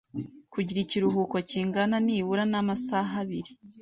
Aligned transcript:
Kugira 0.53 0.79
ikiruhuko 0.85 1.35
kingana 1.49 1.95
nibura 2.05 2.43
n’amasaha 2.51 3.13
abiri 3.23 3.51